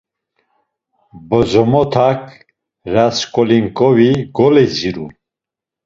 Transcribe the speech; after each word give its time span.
Bozomotak 1.29 2.21
Rasǩolnikovi 2.93 4.11
goleziru. 4.35 5.05